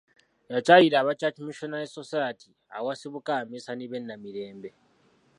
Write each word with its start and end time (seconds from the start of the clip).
Yakyalira 0.53 0.95
aba 0.99 1.17
Church 1.19 1.37
Missionary 1.47 1.87
Society 1.99 2.49
awasibuka 2.77 3.29
Abaminsani 3.33 3.85
b'e 3.89 3.99
Namirembe. 4.01 4.69